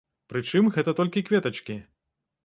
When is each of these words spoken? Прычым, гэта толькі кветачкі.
Прычым, 0.31 0.69
гэта 0.77 0.93
толькі 0.99 1.23
кветачкі. 1.27 1.77